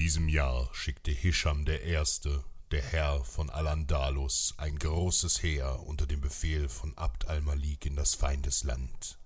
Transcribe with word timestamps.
Diesem 0.00 0.28
Jahr 0.28 0.66
schickte 0.72 1.10
Hisham 1.10 1.66
I., 1.68 2.02
der 2.70 2.82
Herr 2.82 3.22
von 3.22 3.50
Al-Andalus, 3.50 4.54
ein 4.56 4.78
großes 4.78 5.42
Heer 5.42 5.78
unter 5.84 6.06
dem 6.06 6.22
Befehl 6.22 6.70
von 6.70 6.96
Abd 6.96 7.28
al-Malik 7.28 7.84
in 7.84 7.96
das 7.96 8.14
Feindesland. 8.14 9.18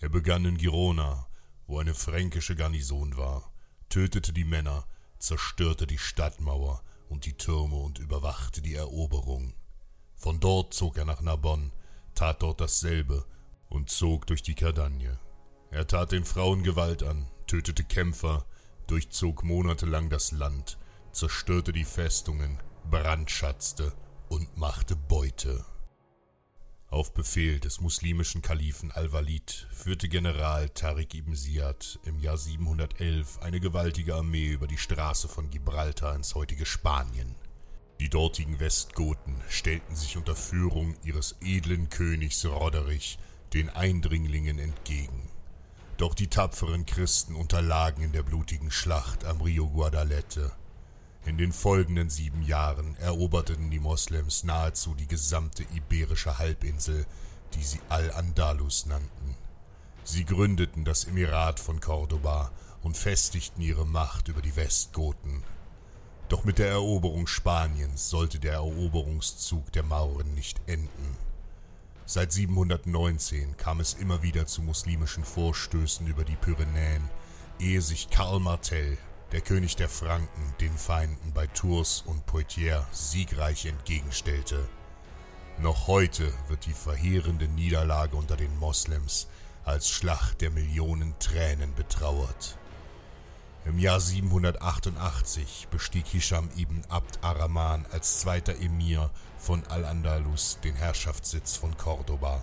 Er 0.00 0.10
begann 0.10 0.44
in 0.44 0.58
Girona, 0.58 1.26
wo 1.66 1.78
eine 1.78 1.94
fränkische 1.94 2.54
Garnison 2.54 3.16
war, 3.16 3.50
tötete 3.88 4.34
die 4.34 4.44
Männer, 4.44 4.86
zerstörte 5.18 5.86
die 5.86 5.96
Stadtmauer 5.96 6.82
und 7.08 7.24
die 7.24 7.38
Türme 7.38 7.76
und 7.76 7.98
überwachte 7.98 8.60
die 8.60 8.74
Eroberung. 8.74 9.54
Von 10.16 10.38
dort 10.38 10.74
zog 10.74 10.98
er 10.98 11.06
nach 11.06 11.22
Narbonne, 11.22 11.72
tat 12.14 12.42
dort 12.42 12.60
dasselbe 12.60 13.24
und 13.70 13.88
zog 13.88 14.26
durch 14.26 14.42
die 14.42 14.54
Kardagne. 14.54 15.18
Er 15.70 15.86
tat 15.86 16.12
den 16.12 16.26
Frauen 16.26 16.62
Gewalt 16.62 17.02
an, 17.02 17.26
tötete 17.46 17.84
Kämpfer, 17.84 18.44
durchzog 18.86 19.44
monatelang 19.44 20.10
das 20.10 20.32
Land, 20.32 20.78
zerstörte 21.12 21.72
die 21.72 21.84
Festungen, 21.84 22.58
brandschatzte 22.90 23.92
und 24.28 24.56
machte 24.56 24.96
Beute. 24.96 25.64
Auf 26.88 27.12
Befehl 27.12 27.58
des 27.58 27.80
muslimischen 27.80 28.40
Kalifen 28.40 28.92
Al-Walid 28.92 29.66
führte 29.72 30.08
General 30.08 30.68
Tariq 30.68 31.14
ibn 31.14 31.34
Ziyad 31.34 31.98
im 32.04 32.20
Jahr 32.20 32.36
711 32.36 33.40
eine 33.40 33.58
gewaltige 33.58 34.14
Armee 34.14 34.50
über 34.50 34.68
die 34.68 34.78
Straße 34.78 35.26
von 35.26 35.50
Gibraltar 35.50 36.14
ins 36.14 36.36
heutige 36.36 36.66
Spanien. 36.66 37.34
Die 37.98 38.08
dortigen 38.08 38.60
Westgoten 38.60 39.34
stellten 39.48 39.96
sich 39.96 40.16
unter 40.16 40.36
Führung 40.36 40.94
ihres 41.02 41.36
edlen 41.40 41.88
Königs 41.88 42.44
Roderich 42.44 43.18
den 43.54 43.70
Eindringlingen 43.70 44.58
entgegen. 44.58 45.33
Doch 45.96 46.14
die 46.14 46.28
tapferen 46.28 46.86
Christen 46.86 47.36
unterlagen 47.36 48.02
in 48.02 48.12
der 48.12 48.24
blutigen 48.24 48.72
Schlacht 48.72 49.24
am 49.24 49.40
Rio 49.40 49.68
Guadalete. 49.68 50.50
In 51.24 51.38
den 51.38 51.52
folgenden 51.52 52.10
sieben 52.10 52.42
Jahren 52.42 52.96
eroberten 52.96 53.70
die 53.70 53.78
Moslems 53.78 54.42
nahezu 54.42 54.94
die 54.94 55.06
gesamte 55.06 55.62
iberische 55.74 56.38
Halbinsel, 56.38 57.06
die 57.54 57.62
sie 57.62 57.80
Al-Andalus 57.88 58.86
nannten. 58.86 59.36
Sie 60.02 60.24
gründeten 60.24 60.84
das 60.84 61.04
Emirat 61.04 61.60
von 61.60 61.80
Cordoba 61.80 62.50
und 62.82 62.96
festigten 62.96 63.62
ihre 63.62 63.86
Macht 63.86 64.28
über 64.28 64.42
die 64.42 64.56
Westgoten. 64.56 65.44
Doch 66.28 66.44
mit 66.44 66.58
der 66.58 66.68
Eroberung 66.68 67.26
Spaniens 67.26 68.10
sollte 68.10 68.40
der 68.40 68.54
Eroberungszug 68.54 69.70
der 69.72 69.84
Mauren 69.84 70.34
nicht 70.34 70.60
enden. 70.66 71.16
Seit 72.06 72.32
719 72.32 73.56
kam 73.56 73.80
es 73.80 73.94
immer 73.94 74.22
wieder 74.22 74.46
zu 74.46 74.60
muslimischen 74.60 75.24
Vorstößen 75.24 76.06
über 76.06 76.24
die 76.24 76.36
Pyrenäen, 76.36 77.08
ehe 77.58 77.80
sich 77.80 78.10
Karl 78.10 78.40
Martel, 78.40 78.98
der 79.32 79.40
König 79.40 79.76
der 79.76 79.88
Franken, 79.88 80.54
den 80.60 80.76
Feinden 80.76 81.32
bei 81.32 81.46
Tours 81.46 82.02
und 82.06 82.26
Poitiers 82.26 83.10
siegreich 83.10 83.64
entgegenstellte. 83.64 84.68
Noch 85.58 85.86
heute 85.86 86.30
wird 86.48 86.66
die 86.66 86.74
verheerende 86.74 87.48
Niederlage 87.48 88.16
unter 88.16 88.36
den 88.36 88.54
Moslems 88.58 89.26
als 89.64 89.88
Schlacht 89.88 90.42
der 90.42 90.50
Millionen 90.50 91.18
Tränen 91.20 91.74
betrauert. 91.74 92.58
Im 93.66 93.78
Jahr 93.78 93.98
788 93.98 95.68
bestieg 95.70 96.06
Hisham 96.06 96.50
ibn 96.54 96.82
Abd 96.90 97.18
Arrahman 97.22 97.86
als 97.90 98.20
zweiter 98.20 98.54
Emir 98.56 99.10
von 99.38 99.64
Al-Andalus 99.68 100.58
den 100.62 100.74
Herrschaftssitz 100.74 101.56
von 101.56 101.74
Cordoba. 101.78 102.42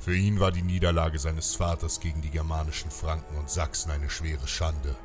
Für 0.00 0.16
ihn 0.16 0.40
war 0.40 0.50
die 0.50 0.62
Niederlage 0.62 1.20
seines 1.20 1.54
Vaters 1.54 2.00
gegen 2.00 2.20
die 2.20 2.30
germanischen 2.30 2.90
Franken 2.90 3.36
und 3.36 3.48
Sachsen 3.48 3.92
eine 3.92 4.10
schwere 4.10 4.48
Schande, 4.48 4.96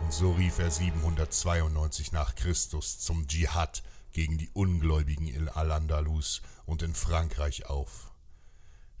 und 0.00 0.12
so 0.12 0.32
rief 0.32 0.58
er 0.58 0.72
792 0.72 2.10
nach 2.10 2.34
Christus 2.34 2.98
zum 2.98 3.28
Dschihad 3.28 3.84
gegen 4.12 4.38
die 4.38 4.50
Ungläubigen 4.54 5.28
in 5.28 5.48
Al-Andalus 5.48 6.42
und 6.66 6.82
in 6.82 6.96
Frankreich 6.96 7.66
auf. 7.66 8.10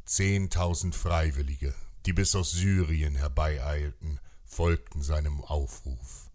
Zehntausend 0.04 0.94
Freiwillige, 0.94 1.74
die 2.06 2.12
bis 2.12 2.36
aus 2.36 2.52
Syrien 2.52 3.16
herbeieilten, 3.16 4.20
folgten 4.44 5.02
seinem 5.02 5.42
Aufruf. 5.42 6.30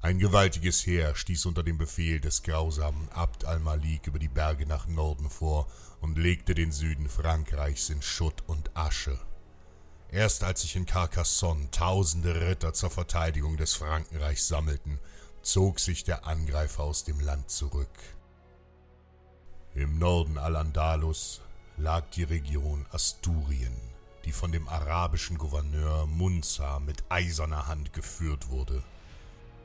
Ein 0.00 0.18
gewaltiges 0.18 0.84
Heer 0.84 1.14
stieß 1.14 1.46
unter 1.46 1.62
dem 1.62 1.78
Befehl 1.78 2.20
des 2.20 2.42
grausamen 2.42 3.08
Abd 3.10 3.46
al-Malik 3.46 4.08
über 4.08 4.18
die 4.18 4.28
Berge 4.28 4.66
nach 4.66 4.88
Norden 4.88 5.30
vor 5.30 5.68
und 6.00 6.18
legte 6.18 6.54
den 6.54 6.72
Süden 6.72 7.08
Frankreichs 7.08 7.88
in 7.88 8.02
Schutt 8.02 8.42
und 8.48 8.76
Asche. 8.76 9.16
Erst 10.10 10.42
als 10.42 10.62
sich 10.62 10.74
in 10.74 10.86
Carcassonne 10.86 11.70
tausende 11.70 12.48
Ritter 12.48 12.74
zur 12.74 12.90
Verteidigung 12.90 13.56
des 13.56 13.74
Frankenreichs 13.74 14.48
sammelten, 14.48 14.98
zog 15.40 15.78
sich 15.78 16.02
der 16.02 16.26
Angreifer 16.26 16.82
aus 16.82 17.04
dem 17.04 17.20
Land 17.20 17.50
zurück. 17.50 17.98
Im 19.74 19.98
Norden 19.98 20.36
Al-Andalus 20.36 21.40
lag 21.76 22.10
die 22.10 22.24
Region 22.24 22.86
Asturien 22.90 23.91
die 24.24 24.32
von 24.32 24.52
dem 24.52 24.68
arabischen 24.68 25.38
Gouverneur 25.38 26.06
Munza 26.06 26.80
mit 26.80 27.02
eiserner 27.08 27.66
Hand 27.66 27.92
geführt 27.92 28.48
wurde. 28.48 28.82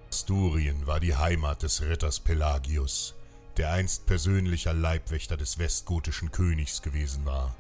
Asturien 0.09 0.87
war 0.87 0.99
die 0.99 1.15
Heimat 1.15 1.63
des 1.63 1.81
Ritters 1.81 2.19
Pelagius, 2.19 3.13
der 3.57 3.71
einst 3.71 4.05
persönlicher 4.05 4.73
Leibwächter 4.73 5.37
des 5.37 5.57
westgotischen 5.57 6.31
Königs 6.31 6.81
gewesen 6.81 7.25
war. 7.25 7.55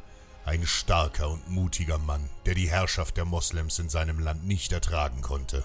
Ein 0.45 0.65
starker 0.65 1.29
und 1.29 1.49
mutiger 1.49 1.97
Mann, 1.97 2.29
der 2.45 2.55
die 2.55 2.69
Herrschaft 2.69 3.17
der 3.17 3.25
Moslems 3.25 3.79
in 3.79 3.89
seinem 3.89 4.19
Land 4.19 4.47
nicht 4.47 4.71
ertragen 4.71 5.21
konnte. 5.21 5.63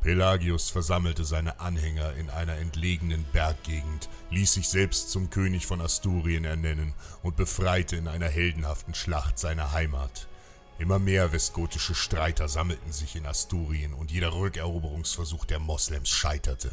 Pelagius 0.00 0.70
versammelte 0.70 1.24
seine 1.24 1.60
Anhänger 1.60 2.14
in 2.14 2.30
einer 2.30 2.56
entlegenen 2.56 3.24
Berggegend, 3.32 4.08
ließ 4.30 4.54
sich 4.54 4.68
selbst 4.68 5.10
zum 5.10 5.30
König 5.30 5.66
von 5.66 5.80
Asturien 5.80 6.44
ernennen 6.44 6.94
und 7.22 7.36
befreite 7.36 7.96
in 7.96 8.06
einer 8.08 8.28
heldenhaften 8.28 8.94
Schlacht 8.94 9.38
seine 9.38 9.72
Heimat. 9.72 10.28
Immer 10.78 10.98
mehr 10.98 11.32
westgotische 11.32 11.94
Streiter 11.94 12.48
sammelten 12.48 12.92
sich 12.92 13.16
in 13.16 13.24
Asturien 13.24 13.94
und 13.94 14.10
jeder 14.10 14.34
Rückeroberungsversuch 14.34 15.46
der 15.46 15.58
Moslems 15.58 16.10
scheiterte. 16.10 16.70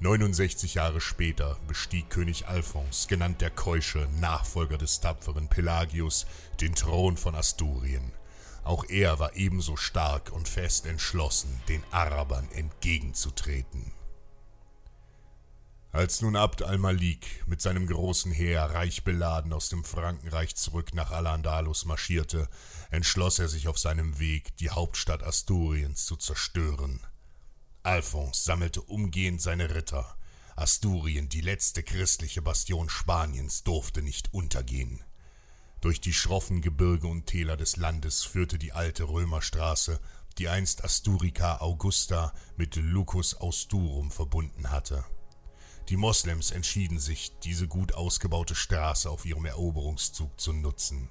69 0.00 0.74
Jahre 0.74 1.00
später 1.00 1.58
bestieg 1.66 2.08
König 2.10 2.46
Alphons, 2.46 3.08
genannt 3.08 3.40
der 3.40 3.50
Keusche, 3.50 4.06
Nachfolger 4.20 4.78
des 4.78 5.00
tapferen 5.00 5.48
Pelagius, 5.48 6.26
den 6.60 6.76
Thron 6.76 7.16
von 7.16 7.34
Asturien. 7.34 8.12
Auch 8.62 8.84
er 8.88 9.18
war 9.18 9.34
ebenso 9.34 9.76
stark 9.76 10.30
und 10.30 10.48
fest 10.48 10.86
entschlossen, 10.86 11.60
den 11.68 11.82
Arabern 11.90 12.48
entgegenzutreten. 12.52 13.97
Als 15.90 16.20
nun 16.20 16.36
Abd 16.36 16.64
al-Malik 16.64 17.44
mit 17.46 17.62
seinem 17.62 17.86
großen 17.86 18.30
Heer 18.30 18.62
reich 18.62 19.04
beladen 19.04 19.54
aus 19.54 19.70
dem 19.70 19.84
Frankenreich 19.84 20.54
zurück 20.54 20.92
nach 20.92 21.10
Al-Andalus 21.12 21.86
marschierte, 21.86 22.48
entschloss 22.90 23.38
er 23.38 23.48
sich 23.48 23.68
auf 23.68 23.78
seinem 23.78 24.18
Weg, 24.18 24.54
die 24.58 24.68
Hauptstadt 24.68 25.22
Asturiens 25.22 26.04
zu 26.04 26.16
zerstören. 26.16 27.00
Alphons 27.82 28.44
sammelte 28.44 28.82
umgehend 28.82 29.40
seine 29.40 29.74
Ritter. 29.74 30.18
Asturien, 30.56 31.30
die 31.30 31.40
letzte 31.40 31.82
christliche 31.82 32.42
Bastion 32.42 32.90
Spaniens, 32.90 33.64
durfte 33.64 34.02
nicht 34.02 34.34
untergehen. 34.34 35.02
Durch 35.80 36.02
die 36.02 36.12
schroffen 36.12 36.60
Gebirge 36.60 37.06
und 37.06 37.26
Täler 37.26 37.56
des 37.56 37.76
Landes 37.76 38.24
führte 38.24 38.58
die 38.58 38.72
alte 38.72 39.04
Römerstraße, 39.04 40.00
die 40.36 40.48
einst 40.48 40.84
Asturica 40.84 41.60
Augusta 41.60 42.34
mit 42.56 42.76
Lucus 42.76 43.36
Austurum 43.36 44.10
verbunden 44.10 44.70
hatte. 44.70 45.04
Die 45.88 45.96
Moslems 45.96 46.50
entschieden 46.50 46.98
sich, 46.98 47.32
diese 47.44 47.66
gut 47.66 47.94
ausgebaute 47.94 48.54
Straße 48.54 49.08
auf 49.08 49.24
ihrem 49.24 49.46
Eroberungszug 49.46 50.38
zu 50.38 50.52
nutzen. 50.52 51.08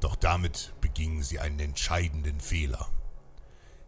Doch 0.00 0.14
damit 0.14 0.74
begingen 0.82 1.22
sie 1.22 1.38
einen 1.38 1.58
entscheidenden 1.58 2.38
Fehler. 2.38 2.90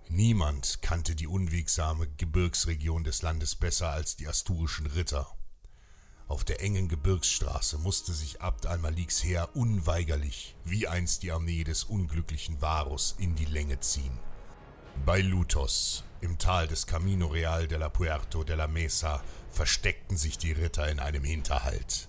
Niemand 0.08 0.80
kannte 0.80 1.14
die 1.14 1.26
unwegsame 1.26 2.08
Gebirgsregion 2.16 3.04
des 3.04 3.20
Landes 3.20 3.56
besser 3.56 3.90
als 3.90 4.16
die 4.16 4.26
asturischen 4.26 4.86
Ritter. 4.86 5.28
Auf 6.28 6.44
der 6.44 6.62
engen 6.62 6.88
Gebirgsstraße 6.88 7.76
musste 7.76 8.14
sich 8.14 8.40
Abd 8.40 8.69
al-Maliks 8.69 9.22
Heer 9.22 9.54
unweigerlich, 9.54 10.56
wie 10.64 10.88
einst 10.88 11.24
die 11.24 11.32
Armee 11.32 11.62
des 11.62 11.84
unglücklichen 11.84 12.62
Varus, 12.62 13.14
in 13.19 13.34
die 13.36 13.44
Länge 13.44 13.80
ziehen. 13.80 14.19
Bei 15.04 15.20
Lutos, 15.20 16.04
im 16.20 16.38
Tal 16.38 16.66
des 16.66 16.87
Camino 16.87 17.26
Real 17.26 17.69
de 17.69 17.78
la 17.78 17.88
Puerto 17.88 18.43
de 18.43 18.56
la 18.56 18.66
Mesa, 18.66 19.22
versteckten 19.50 20.16
sich 20.16 20.38
die 20.38 20.52
Ritter 20.52 20.88
in 20.88 20.98
einem 20.98 21.25
Hinterhalt. 21.25 22.08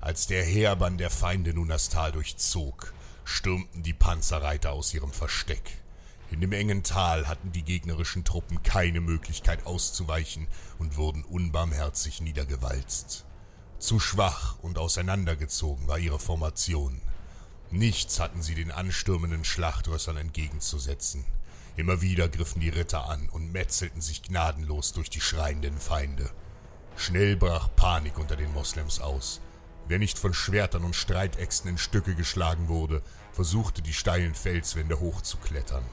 Als 0.00 0.26
der 0.26 0.44
Heerbann 0.44 0.98
der 0.98 1.10
Feinde 1.10 1.52
nun 1.52 1.68
das 1.68 1.88
Tal 1.88 2.12
durchzog, 2.12 2.94
stürmten 3.24 3.82
die 3.82 3.92
Panzerreiter 3.92 4.72
aus 4.72 4.94
ihrem 4.94 5.12
Versteck. 5.12 5.82
In 6.30 6.40
dem 6.40 6.52
engen 6.52 6.82
Tal 6.82 7.28
hatten 7.28 7.52
die 7.52 7.62
gegnerischen 7.62 8.24
Truppen 8.24 8.62
keine 8.62 9.00
Möglichkeit 9.00 9.66
auszuweichen 9.66 10.48
und 10.78 10.96
wurden 10.96 11.24
unbarmherzig 11.24 12.20
niedergewalzt. 12.20 13.24
Zu 13.78 14.00
schwach 14.00 14.56
und 14.62 14.78
auseinandergezogen 14.78 15.86
war 15.88 15.98
ihre 15.98 16.18
Formation. 16.18 17.00
Nichts 17.70 18.18
hatten 18.20 18.42
sie 18.42 18.54
den 18.54 18.70
anstürmenden 18.70 19.44
Schlachtrössern 19.44 20.16
entgegenzusetzen. 20.16 21.24
Immer 21.76 22.00
wieder 22.00 22.28
griffen 22.28 22.60
die 22.60 22.68
Ritter 22.68 23.08
an 23.08 23.28
und 23.30 23.52
metzelten 23.52 24.00
sich 24.00 24.22
gnadenlos 24.22 24.92
durch 24.92 25.10
die 25.10 25.20
schreienden 25.20 25.78
Feinde. 25.78 26.30
Schnell 26.96 27.36
brach 27.36 27.68
Panik 27.74 28.18
unter 28.18 28.36
den 28.36 28.52
Moslems 28.52 29.00
aus. 29.00 29.40
Wer 29.88 29.98
nicht 29.98 30.18
von 30.18 30.32
Schwertern 30.32 30.84
und 30.84 30.94
Streitäxten 30.94 31.70
in 31.70 31.78
Stücke 31.78 32.14
geschlagen 32.14 32.68
wurde, 32.68 33.02
versuchte 33.32 33.82
die 33.82 33.92
steilen 33.92 34.34
Felswände 34.34 35.00
hochzuklettern. 35.00 35.84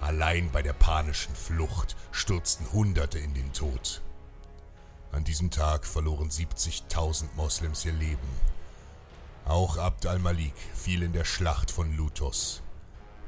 Allein 0.00 0.50
bei 0.50 0.62
der 0.62 0.72
panischen 0.72 1.34
Flucht 1.34 1.96
stürzten 2.10 2.70
Hunderte 2.72 3.18
in 3.18 3.34
den 3.34 3.52
Tod. 3.52 4.02
An 5.12 5.24
diesem 5.24 5.50
Tag 5.50 5.86
verloren 5.86 6.28
70.000 6.28 7.28
Moslems 7.36 7.84
ihr 7.84 7.92
Leben. 7.92 8.28
Auch 9.46 9.78
Abd 9.78 10.08
al-Malik 10.08 10.54
fiel 10.74 11.02
in 11.02 11.12
der 11.12 11.24
Schlacht 11.24 11.70
von 11.70 11.96
Lutos. 11.96 12.62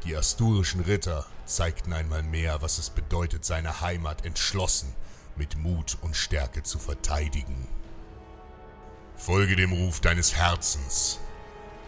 Die 0.05 0.17
asturischen 0.17 0.81
Ritter 0.81 1.27
zeigten 1.45 1.93
einmal 1.93 2.23
mehr, 2.23 2.63
was 2.63 2.79
es 2.79 2.91
bedeutet, 2.91 3.45
seine 3.45 3.81
Heimat 3.81 4.25
entschlossen 4.25 4.95
mit 5.37 5.57
Mut 5.57 5.99
und 6.03 6.17
Stärke 6.17 6.63
zu 6.63 6.79
verteidigen. 6.79 7.69
Folge 9.17 9.57
dem 9.57 9.73
Ruf 9.73 10.01
deines 10.01 10.35
Herzens. 10.35 11.19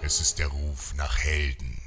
Es 0.03 0.21
ist 0.21 0.39
der 0.39 0.49
Ruf 0.49 0.95
nach 0.97 1.19
Helden. 1.19 1.81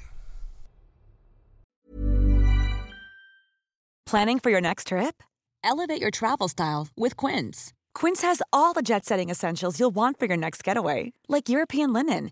Planning 4.06 4.40
for 4.40 4.52
your 4.52 4.62
next 4.62 4.88
trip? 4.88 5.24
Elevate 5.64 6.02
your 6.02 6.12
travel 6.12 6.48
style 6.48 6.88
with 6.96 7.18
Quince. 7.18 7.74
Quince 7.94 8.22
has 8.22 8.42
all 8.54 8.74
the 8.74 8.84
jet 8.84 9.06
setting 9.06 9.30
essentials 9.30 9.80
you'll 9.80 9.94
want 9.94 10.20
for 10.20 10.28
your 10.28 10.38
next 10.38 10.64
getaway, 10.64 11.14
like 11.28 11.50
European 11.50 11.92
linen, 11.92 12.32